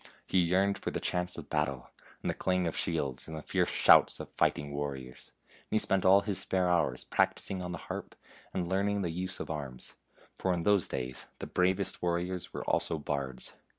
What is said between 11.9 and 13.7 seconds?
warriors were also bards.